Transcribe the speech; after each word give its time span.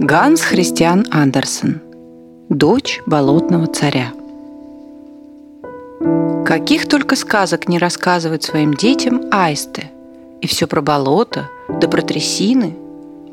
Ганс 0.00 0.40
Христиан 0.40 1.06
Андерсен. 1.12 1.80
Дочь 2.48 3.00
болотного 3.06 3.68
царя. 3.68 4.12
Каких 6.44 6.88
только 6.88 7.14
сказок 7.14 7.68
не 7.68 7.78
рассказывают 7.78 8.42
своим 8.42 8.74
детям 8.74 9.20
аисты. 9.30 9.92
И 10.40 10.48
все 10.48 10.66
про 10.66 10.82
болото, 10.82 11.48
да 11.68 11.86
про 11.86 12.02
трясины. 12.02 12.74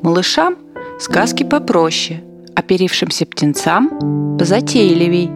Малышам 0.04 0.56
сказки 1.00 1.42
попроще, 1.44 2.22
оперившимся 2.56 3.26
птенцам 3.26 4.38
позатейливей. 4.38 5.32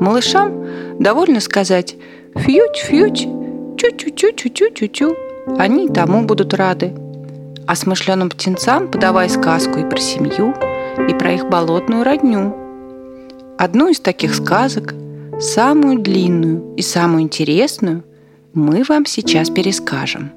Малышам 0.00 0.54
довольно 1.00 1.40
сказать 1.40 1.96
«фьють-фьють», 2.34 3.28
«чу-чу-чу-чу-чу-чу-чу». 3.76 5.14
Они 5.58 5.86
тому 5.88 6.22
будут 6.24 6.54
рады– 6.54 6.94
а 7.66 7.74
смышленым 7.74 8.30
птенцам 8.30 8.88
подавай 8.88 9.28
сказку 9.28 9.78
и 9.78 9.88
про 9.88 9.98
семью, 9.98 10.54
и 11.08 11.14
про 11.14 11.32
их 11.32 11.48
болотную 11.48 12.04
родню. 12.04 12.54
Одну 13.58 13.88
из 13.88 14.00
таких 14.00 14.34
сказок, 14.34 14.94
самую 15.40 16.00
длинную 16.00 16.74
и 16.76 16.82
самую 16.82 17.22
интересную, 17.22 18.04
мы 18.54 18.82
вам 18.88 19.06
сейчас 19.06 19.50
перескажем. 19.50 20.32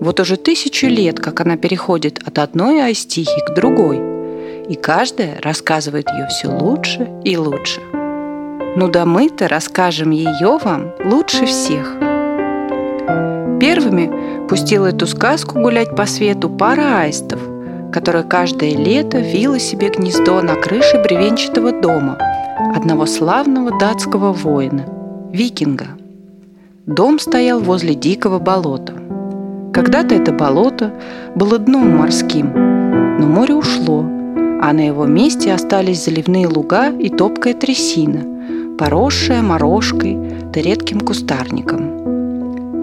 Вот 0.00 0.18
уже 0.18 0.36
тысячу 0.36 0.86
лет, 0.86 1.20
как 1.20 1.40
она 1.40 1.56
переходит 1.56 2.20
от 2.26 2.38
одной 2.38 2.82
айстихи 2.82 3.44
к 3.46 3.54
другой, 3.54 4.00
и 4.68 4.74
каждая 4.74 5.40
рассказывает 5.42 6.08
ее 6.10 6.26
все 6.28 6.48
лучше 6.48 7.08
и 7.24 7.36
лучше. 7.36 7.80
Ну 8.76 8.88
да 8.88 9.04
мы-то 9.04 9.48
расскажем 9.48 10.10
ее 10.10 10.58
вам 10.62 10.92
лучше 11.04 11.46
всех– 11.46 11.96
Первыми 13.60 14.29
пустила 14.50 14.86
эту 14.86 15.06
сказку 15.06 15.60
гулять 15.60 15.94
по 15.94 16.06
свету 16.06 16.50
пара 16.50 17.02
аистов, 17.02 17.40
которая 17.92 18.24
каждое 18.24 18.74
лето 18.74 19.18
вила 19.18 19.60
себе 19.60 19.90
гнездо 19.90 20.42
на 20.42 20.56
крыше 20.56 21.00
бревенчатого 21.04 21.70
дома 21.70 22.18
одного 22.74 23.06
славного 23.06 23.78
датского 23.78 24.32
воина, 24.32 24.86
викинга. 25.30 25.86
Дом 26.84 27.20
стоял 27.20 27.60
возле 27.60 27.94
дикого 27.94 28.40
болота. 28.40 28.94
Когда-то 29.72 30.16
это 30.16 30.32
болото 30.32 30.94
было 31.36 31.60
дном 31.60 31.96
морским, 31.96 32.52
но 33.20 33.28
море 33.28 33.54
ушло, 33.54 34.00
а 34.00 34.72
на 34.72 34.84
его 34.84 35.06
месте 35.06 35.54
остались 35.54 36.04
заливные 36.04 36.48
луга 36.48 36.90
и 36.90 37.08
топкая 37.08 37.54
трясина, 37.54 38.76
поросшая 38.76 39.42
морожкой 39.42 40.18
да 40.52 40.60
редким 40.60 40.98
кустарником– 41.02 42.00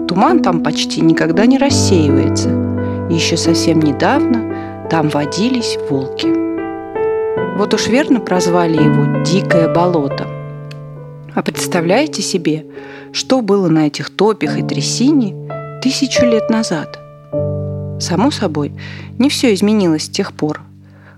Туман 0.08 0.40
там 0.42 0.62
почти 0.62 1.02
никогда 1.02 1.44
не 1.44 1.58
рассеивается. 1.58 2.48
Еще 3.10 3.36
совсем 3.36 3.78
недавно 3.80 4.86
там 4.90 5.10
водились 5.10 5.78
волки. 5.90 6.26
Вот 7.58 7.74
уж 7.74 7.88
верно 7.88 8.20
прозвали 8.20 8.82
его 8.82 9.22
«Дикое 9.22 9.72
болото». 9.72 10.26
А 11.34 11.42
представляете 11.42 12.22
себе, 12.22 12.64
что 13.12 13.42
было 13.42 13.68
на 13.68 13.86
этих 13.86 14.08
топях 14.08 14.58
и 14.58 14.62
трясине 14.62 15.36
тысячу 15.82 16.24
лет 16.24 16.48
назад? 16.48 16.98
Само 18.00 18.30
собой, 18.30 18.72
не 19.18 19.28
все 19.28 19.52
изменилось 19.52 20.04
с 20.04 20.08
тех 20.08 20.32
пор. 20.32 20.62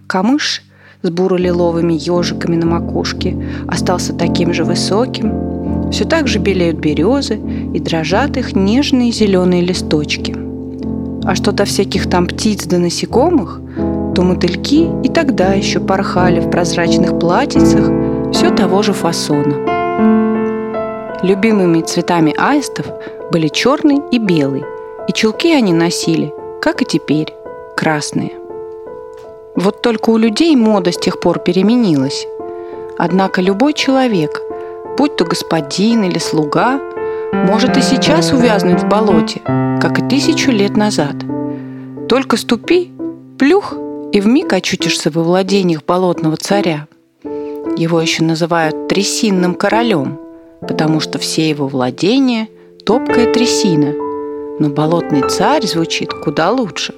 Камыш 0.09 0.63
с 1.03 1.11
буро-лиловыми 1.11 1.93
ежиками 1.93 2.57
на 2.57 2.67
макушке 2.67 3.37
остался 3.69 4.15
таким 4.15 4.53
же 4.53 4.65
высоким, 4.65 5.50
все 5.91 6.05
так 6.05 6.29
же 6.29 6.39
белеют 6.39 6.77
березы 6.77 7.41
и 7.75 7.81
дрожат 7.81 8.37
их 8.37 8.55
нежные 8.55 9.13
зеленые 9.13 9.63
листочки. 9.63 10.35
А 11.25 11.35
что 11.35 11.53
до 11.53 11.65
всяких 11.65 12.09
там 12.09 12.27
птиц 12.27 12.67
да 12.67 12.79
насекомых, 12.79 13.61
то 14.15 14.23
мотыльки 14.23 14.89
и 15.05 15.09
тогда 15.09 15.53
еще 15.53 15.81
порхали 15.81 16.41
в 16.41 16.51
прозрачных 16.51 17.19
платьицах 17.19 17.91
все 18.33 18.51
того 18.51 18.83
же 18.83 18.93
фасона. 18.93 19.55
Любимыми 21.23 21.83
цветами 21.83 22.35
аистов 22.39 22.87
были 23.31 23.49
черный 23.49 24.01
и 24.11 24.19
белый, 24.19 24.65
и 25.09 25.13
чулки 25.13 25.53
они 25.53 25.73
носили, 25.73 26.33
как 26.63 26.83
и 26.83 26.85
теперь, 26.87 27.35
красные. 27.77 28.33
Вот 29.55 29.83
только 29.83 30.11
у 30.11 30.17
людей 30.17 30.57
мода 30.57 30.93
с 30.93 30.97
тех 30.97 31.21
пор 31.21 31.41
переменилась. 31.41 32.27
Однако 32.97 33.43
любой 33.43 33.75
человек– 33.75 34.41
будь 35.01 35.17
то 35.17 35.25
господин 35.25 36.03
или 36.05 36.19
слуга, 36.19 36.79
может 37.33 37.79
и 37.79 37.81
сейчас 37.81 38.35
увязнуть 38.35 38.83
в 38.83 38.87
болоте, 38.87 39.41
как 39.81 39.99
и 39.99 40.07
тысячу 40.07 40.51
лет 40.51 40.77
назад. 40.77 41.15
Только 42.07 42.37
ступи, 42.37 42.93
плюх, 43.39 43.73
и 44.13 44.21
вмиг 44.21 44.53
очутишься 44.53 45.11
во 45.11 45.23
владениях 45.23 45.87
болотного 45.87 46.37
царя. 46.37 46.87
Его 47.79 47.99
еще 47.99 48.25
называют 48.25 48.89
трясинным 48.89 49.55
королем, 49.55 50.21
потому 50.61 51.01
что 51.01 51.19
все 51.19 51.49
его 51.49 51.67
владения– 51.67 52.49
топкая 52.85 53.33
трясина, 53.33 53.95
но 54.59 54.69
болотный 54.69 55.27
царь 55.31 55.65
звучит 55.65 56.13
куда 56.13 56.51
лучше. 56.51 56.93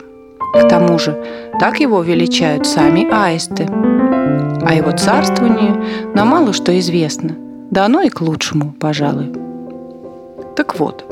К 0.52 0.68
тому 0.68 0.98
же 0.98 1.24
так 1.60 1.78
его 1.78 2.02
величают 2.02 2.66
сами 2.66 3.08
аисты. 3.08 3.68
А 3.70 4.74
его 4.74 4.90
царствование 4.90 6.12
нам 6.16 6.26
мало 6.26 6.52
что 6.52 6.76
известно– 6.76 7.36
да 7.72 7.86
оно 7.86 8.02
и 8.02 8.10
к 8.10 8.20
лучшему, 8.20 8.74
пожалуй. 8.78 9.32
Так 10.56 10.78
вот, 10.78 11.06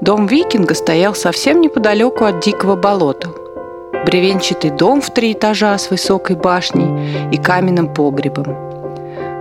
дом 0.00 0.28
викинга 0.28 0.74
стоял 0.74 1.12
совсем 1.16 1.60
неподалеку 1.60 2.24
от 2.24 2.38
дикого 2.38 2.76
болота. 2.76 3.28
Бревенчатый 4.06 4.70
дом 4.70 5.00
в 5.00 5.10
три 5.12 5.32
этажа 5.32 5.76
с 5.76 5.90
высокой 5.90 6.36
башней 6.36 7.32
и 7.32 7.36
каменным 7.36 7.92
погребом. 7.92 8.46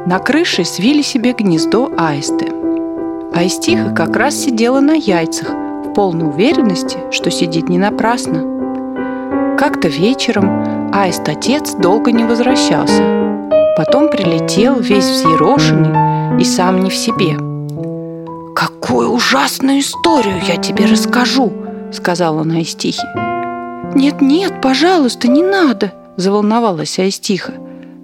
На 0.08 0.18
крыше 0.18 0.66
свили 0.66 1.04
себе 1.04 1.34
гнездо 1.34 1.92
аисты. 1.96 2.48
Аистиха 3.36 3.92
как 3.92 4.16
раз 4.16 4.36
сидела 4.36 4.80
на 4.80 4.94
яйцах, 4.94 5.50
в 5.50 5.94
полной 5.94 6.28
уверенности, 6.28 6.98
что 7.12 7.30
сидит 7.30 7.70
не 7.70 7.78
напрасно. 7.78 9.56
Как-то 9.60 9.90
вечером 9.90 10.92
аист-отец 10.92 11.76
долго 11.76 12.12
не 12.12 12.24
возвращался. 12.24 13.04
Потом 13.78 14.10
прилетел 14.10 14.80
весь 14.80 15.06
взъерошенный 15.06 16.07
и 16.40 16.44
сам 16.44 16.84
не 16.84 16.90
в 16.90 16.96
себе. 16.96 17.38
«Какую 18.56 19.12
ужасную 19.12 19.80
историю 19.80 20.42
я 20.48 20.58
тебе 20.58 20.86
расскажу!»— 20.86 21.52
сказала 21.92 22.42
она 22.42 22.56
Аистихе. 22.56 23.08
«Нет-нет, 23.96 24.62
пожалуйста, 24.62 25.28
не 25.28 25.44
надо!»— 25.44 25.94
заволновалась 26.18 27.00
Аистиха. 27.00 27.54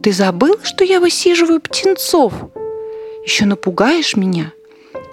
«Ты 0.01 0.11
забыл, 0.11 0.55
что 0.63 0.83
я 0.83 0.99
высиживаю 0.99 1.61
птенцов? 1.61 2.33
Еще 3.25 3.45
напугаешь 3.45 4.15
меня, 4.15 4.51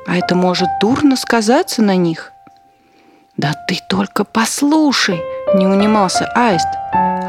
а 0.06 0.16
это 0.16 0.34
может 0.34 0.69
дурно 0.81 1.16
сказаться 1.16 1.82
на 1.82 1.97
них». 1.97 2.32
«Да 3.37 3.54
ты 3.69 3.78
только 3.88 4.25
послушай!»— 4.25 5.20
не 5.54 5.66
унимался 5.66 6.26
Аист. 6.34 6.66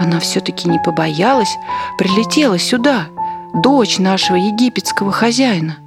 Она 0.01 0.19
все-таки 0.19 0.67
не 0.67 0.79
побоялась, 0.79 1.55
прилетела 1.97 2.57
сюда— 2.57 3.05
дочь 3.53 3.99
нашего 3.99 4.37
египетского 4.37 5.11
хозяина. 5.11 5.77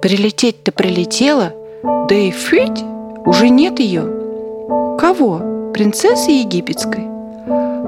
Прилететь-то 0.00 0.72
прилетела, 0.72 1.52
да 1.82 2.14
и 2.14 2.30
фить, 2.30 2.82
уже 3.24 3.48
нет 3.48 3.80
ее. 3.80 4.02
Кого? 4.98 5.70
Принцессы 5.72 6.30
египетской? 6.30 7.08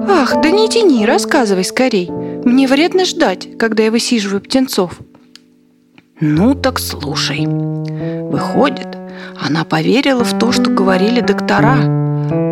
Ах, 0.08 0.40
да 0.42 0.50
не 0.50 0.68
тяни, 0.68 1.06
рассказывай 1.06 1.64
скорей. 1.64 2.10
Мне 2.10 2.66
вредно 2.66 3.04
ждать, 3.04 3.56
когда 3.58 3.84
я 3.84 3.90
высиживаю 3.90 4.40
птенцов. 4.40 4.98
Ну 6.20 6.54
так 6.54 6.78
слушай. 6.78 7.46
Выходит, 7.46 8.96
она 9.40 9.64
поверила 9.64 10.24
в 10.24 10.38
то, 10.38 10.52
что 10.52 10.70
говорили 10.70 11.20
доктора. 11.20 11.76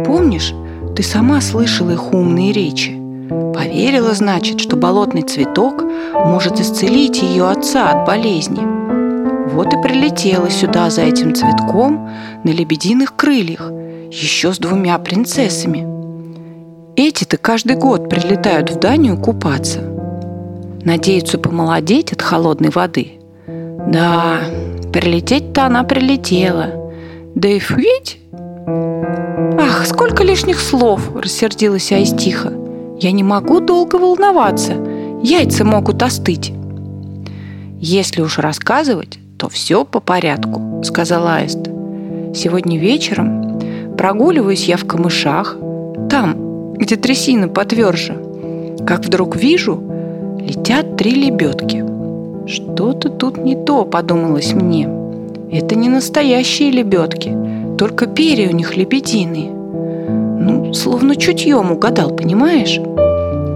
Помнишь, 0.05 0.53
ты 0.97 1.03
сама 1.03 1.41
слышала 1.41 1.93
их 1.93 2.13
умные 2.13 2.53
речи. 2.53 3.02
Поверила, 3.29 4.15
значит, 4.15 4.61
что 4.61 4.77
болотный 4.77 5.23
цветок 5.23 5.83
может 6.15 6.61
исцелить 6.61 7.23
ее 7.23 7.49
отца 7.49 7.91
от 7.91 8.07
болезни. 8.07 8.61
Вот 9.53 9.73
и 9.73 9.83
прилетела 9.83 10.51
сюда 10.51 10.91
за 10.91 11.03
этим 11.03 11.35
цветком 11.35 12.11
на 12.45 12.51
лебединых 12.51 13.15
крыльях, 13.17 13.71
еще 14.11 14.53
с 14.53 14.59
двумя 14.59 14.99
принцессами. 14.99 15.87
Эти-то 16.97 17.37
каждый 17.37 17.77
год 17.77 18.09
прилетают 18.09 18.71
в 18.71 18.79
Данию 18.79 19.19
купаться. 19.19 19.81
Надеются 20.85 21.39
помолодеть 21.39 22.13
от 22.13 22.23
холодной 22.23 22.71
воды. 22.71 23.13
Да, 23.47 24.41
прилететь-то 24.93 25.67
она 25.67 25.85
прилетела. 25.85 26.71
Да 27.35 27.49
и 27.49 27.59
фуить! 27.59 28.19
Ах, 29.59 29.87
сколько 29.87 30.23
лишних 30.23 30.59
слов, 30.61 31.15
рассердилась 31.15 31.93
Айстиха. 31.93 32.62
Я 33.03 33.11
не 33.11 33.25
могу 33.25 33.59
долго 33.59 33.97
волноваться. 33.97 34.75
Яйца 35.25 35.65
могут 35.65 36.05
остыть. 36.05 36.53
Если 37.81 38.23
уж 38.23 38.39
рассказывать, 38.39 39.19
то 39.41 39.49
все 39.49 39.85
по 39.85 39.99
порядку, 39.99 40.85
сказала 40.85 41.35
Аист. 41.39 41.59
Сегодня 42.33 42.79
вечером 42.79 43.59
прогуливаюсь 43.99 44.69
я 44.69 44.77
в 44.77 44.85
камышах, 44.85 45.57
там, 46.09 46.75
где 46.75 46.95
трясина 46.95 47.49
потверже. 47.49 48.15
как 48.87 49.05
вдруг 49.05 49.35
вижу, 49.35 49.83
летят 50.39 50.97
три 50.97 51.11
лебедки. 51.11 51.85
Что-то 52.47 53.09
тут 53.09 53.37
не 53.37 53.57
то, 53.57 53.85
подумалось 53.85 54.53
мне. 54.53 54.89
Это 55.51 55.75
не 55.75 55.89
настоящие 55.89 56.71
лебедки, 56.71 57.37
только 57.79 58.07
перья 58.07 58.49
у 58.49 58.55
них 58.55 58.77
лебединые. 58.77 59.62
Словно 60.73 61.17
чутьем 61.17 61.71
угадал, 61.71 62.11
понимаешь? 62.11 62.81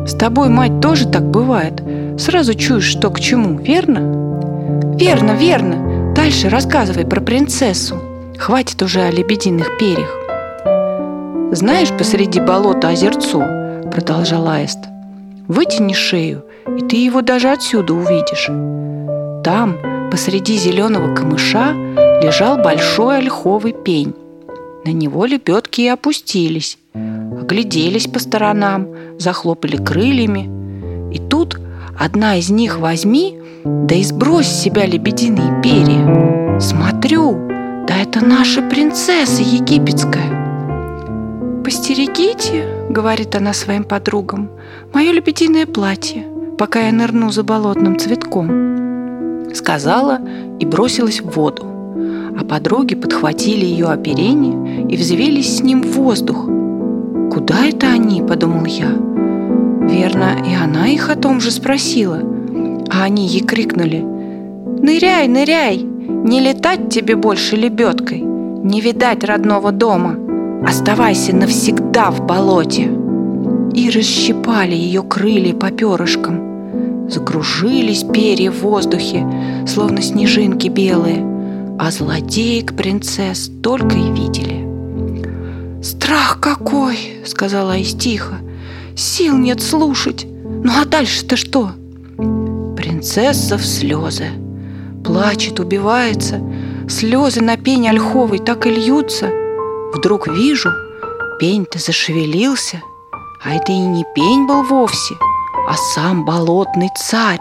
С 0.07 0.15
тобой, 0.15 0.49
мать, 0.49 0.81
тоже 0.81 1.09
так 1.09 1.25
бывает. 1.25 1.83
Сразу 2.19 2.55
чуешь, 2.55 2.85
что 2.85 3.11
к 3.11 3.21
чему, 3.21 3.59
верно? 3.59 4.97
Верно, 4.99 5.33
верно. 5.33 6.15
Дальше 6.15 6.49
рассказывай 6.49 7.07
про 7.07 7.21
принцессу. 7.21 7.97
Хватит 8.39 8.83
уже 8.83 9.01
о 9.01 9.11
лебединых 9.11 9.79
перьях. 9.79 10.11
Знаешь, 11.53 11.91
посреди 11.97 12.41
болота 12.41 12.89
озерцо, 12.89 13.43
продолжал 13.91 14.49
Аист. 14.49 14.81
Вытяни 15.49 15.95
шею, 15.95 16.45
и 16.77 16.83
ты 16.83 16.97
его 16.97 17.23
даже 17.23 17.49
отсюда 17.51 17.95
увидишь. 17.95 18.47
Там, 19.43 19.79
посреди 20.11 20.57
зеленого 20.57 21.15
камыша, 21.15 21.73
лежал 22.23 22.59
большой 22.59 23.19
ольховый 23.19 23.73
пень. 23.73 24.15
На 24.87 24.93
него 24.93 25.25
лебедки 25.25 25.81
и 25.81 25.89
опустились, 25.89 26.79
огляделись 26.95 28.07
по 28.07 28.21
сторонам, 28.21 28.87
захлопали 29.19 29.77
крыльями. 29.77 30.49
И 31.13 31.19
тут 31.19 31.59
одна 31.99 32.37
из 32.37 32.51
них 32.51 32.79
возьми, 32.79 33.37
да 33.65 33.97
и 33.97 34.05
сбрось 34.05 34.47
с 34.47 34.63
себя 34.63 34.87
лебединые 34.87 35.61
перья. 35.61 36.61
Смотрю, 36.61 37.49
да 37.89 37.97
это 37.97 38.25
наша 38.25 38.63
принцесса 38.63 39.43
египетская. 39.43 41.65
«Постерегите»,— 41.65 42.87
говорит 42.89 43.35
она 43.35 43.55
своим 43.55 43.83
подругам,— 43.83 44.51
«мое 44.95 45.11
лебединое 45.11 45.67
платье, 45.67 46.25
пока 46.59 46.87
я 46.87 46.93
нырну 46.93 47.33
за 47.33 47.43
болотным 47.43 47.99
цветком». 47.99 49.53
Сказала 49.53 50.21
и 50.61 50.65
бросилась 50.65 51.21
в 51.21 51.31
воду, 51.31 51.76
а 52.39 52.45
подруги 52.45 52.95
подхватили 52.95 53.65
ее 53.65 53.87
оперение 53.87 54.87
и 54.89 54.97
взвелись 54.97 55.59
с 55.59 55.63
ним 55.63 55.83
в 55.83 55.93
воздух. 55.97 56.45
«Куда 57.33 57.67
это 57.67 57.89
они?»— 57.89 58.23
подумал 58.29 58.65
я. 58.65 58.89
Верно, 59.89 60.37
и 60.49 60.55
она 60.55 60.89
их 60.89 61.11
о 61.11 61.17
том 61.17 61.41
же 61.41 61.51
спросила. 61.51 62.21
А 62.91 63.05
они 63.05 63.27
ей 63.27 63.43
крикнули 63.43 64.05
«Ныряй, 64.83 65.29
ныряй! 65.29 65.79
Не 65.79 66.41
летать 66.41 66.89
тебе 66.91 67.17
больше 67.17 67.57
лебедкой! 67.57 68.21
Не 68.21 68.81
видать 68.81 69.25
родного 69.25 69.73
дома!» 69.73 70.17
Оставайся 70.67 71.35
навсегда 71.35 72.11
в 72.11 72.27
болоте!» 72.27 72.91
И 73.75 73.91
расщипали 73.91 74.75
ее 74.75 75.03
крылья 75.03 75.55
по 75.55 75.71
перышкам. 75.71 77.09
Загружились 77.09 78.03
перья 78.03 78.51
в 78.51 78.63
воздухе, 78.63 79.27
словно 79.67 80.03
снежинки 80.03 80.69
белые, 80.69 81.25
а 81.79 81.91
злодеек 81.91 82.77
принцесс 82.77 83.51
только 83.63 83.97
и 83.97 84.11
видели. 84.11 85.83
«Страх 85.83 86.39
какой!»— 86.41 87.23
сказала 87.27 87.75
Айс 87.75 87.95
тихо. 87.95 88.37
«Сил 88.97 89.37
нет 89.37 89.63
слушать. 89.63 90.27
Ну 90.27 90.73
а 90.81 90.85
дальше-то 90.85 91.37
что?» 91.37 91.73
Принцесса 92.77 93.59
в 93.59 93.65
слезы. 93.65 94.29
Плачет, 95.05 95.61
убивается. 95.61 96.41
Слезы 96.89 97.41
на 97.41 97.57
пень 97.57 97.89
ольховой 97.89 98.39
так 98.39 98.67
и 98.67 98.71
льются— 98.71 99.31
Вдруг 99.97 100.29
вижу, 100.29 100.73
пень-то 101.41 101.79
зашевелился, 101.79 102.83
а 103.43 103.55
это 103.55 103.73
и 103.73 103.79
не 103.79 104.05
пень 104.15 104.47
был 104.47 104.63
вовсе, 104.63 105.15
а 105.67 105.75
сам 105.95 106.27
болотный 106.27 106.91
царь. 106.99 107.41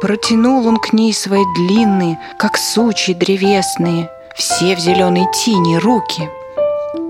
Протянул 0.00 0.66
он 0.66 0.76
к 0.76 0.92
ней 0.92 1.12
свои 1.14 1.44
длинные, 1.56 2.18
как 2.38 2.56
сучьи 2.56 3.14
древесные, 3.14 4.10
все 4.34 4.76
в 4.76 4.80
зеленой 4.80 5.26
тени 5.32 5.76
руки. 5.76 6.28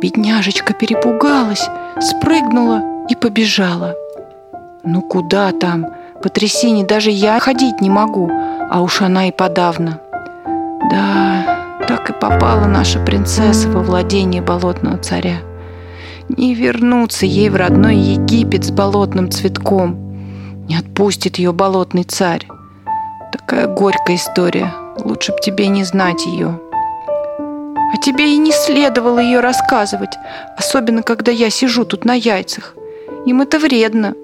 Бедняжечка 0.00 0.74
перепугалась, 0.74 1.66
спрыгнула 2.00 2.82
и 3.08 3.14
побежала. 3.14 3.94
Ну 4.84 5.00
куда 5.00 5.52
там? 5.52 5.86
По 6.22 6.28
трясине 6.28 6.84
даже 6.84 7.10
я 7.10 7.40
ходить 7.40 7.80
не 7.80 7.90
могу, 7.90 8.30
а 8.70 8.82
уж 8.82 9.02
она 9.02 9.28
и 9.28 9.32
подавно. 9.32 10.00
Да, 10.90 11.78
так 11.88 12.10
и 12.10 12.12
попала 12.12 12.66
наша 12.66 12.98
принцесса 13.00 13.68
во 13.70 13.82
владение 13.82 14.42
болотного 14.42 14.98
царя. 14.98 15.38
Не 16.28 16.54
вернуться 16.54 17.26
ей 17.26 17.48
в 17.48 17.56
родной 17.56 17.96
Египет 17.96 18.64
с 18.64 18.70
болотным 18.70 19.30
цветком. 19.30 19.96
Не 20.68 20.76
отпустит 20.76 21.36
ее 21.36 21.52
болотный 21.52 22.04
царь. 22.04 22.46
Такая 23.34 23.66
горькая 23.66 24.14
история. 24.14 24.72
Лучше 24.96 25.32
б 25.32 25.38
тебе 25.42 25.66
не 25.66 25.82
знать 25.82 26.24
ее. 26.24 26.60
А 27.36 27.96
тебе 28.00 28.32
и 28.32 28.36
не 28.36 28.52
следовало 28.52 29.18
ее 29.18 29.40
рассказывать, 29.40 30.16
особенно 30.56 31.02
когда 31.02 31.32
я 31.32 31.50
сижу 31.50 31.84
тут 31.84 32.04
на 32.04 32.14
яйцах. 32.14 32.76
Им 33.26 33.42
это 33.42 33.58
вредно. 33.58 34.14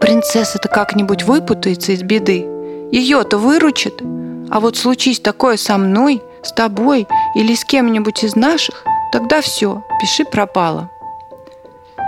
Принцесса-то 0.00 0.68
как-нибудь 0.68 1.22
выпутается 1.22 1.92
из 1.92 2.02
беды. 2.02 2.44
Ее-то 2.90 3.38
выручит. 3.38 4.02
А 4.50 4.58
вот 4.58 4.76
случись 4.76 5.20
такое 5.20 5.56
со 5.56 5.78
мной, 5.78 6.20
с 6.42 6.50
тобой 6.50 7.06
или 7.36 7.54
с 7.54 7.64
кем-нибудь 7.64 8.24
из 8.24 8.34
наших, 8.34 8.82
тогда 9.12 9.40
все, 9.42 9.84
пиши 10.00 10.24
пропало. 10.24 10.90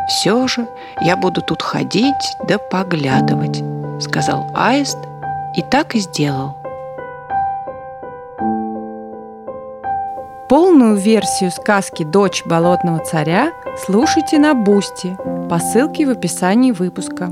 Все 0.08 0.48
же 0.48 0.66
я 1.02 1.16
буду 1.16 1.40
тут 1.40 1.62
ходить 1.62 2.34
да 2.48 2.58
поглядывать, 2.58 3.62
сказал 4.02 4.50
Аист 4.56 4.98
и 5.56 5.62
так 5.62 5.94
и 5.94 6.00
сделал. 6.00 6.56
Полную 10.48 10.96
версию 10.96 11.52
сказки 11.52 12.02
«Дочь 12.02 12.42
болотного 12.44 12.98
царя» 13.04 13.52
слушайте 13.84 14.38
на 14.38 14.54
Бусти 14.54 15.16
по 15.48 15.58
ссылке 15.58 16.06
в 16.06 16.10
описании 16.10 16.72
выпуска. 16.72 17.28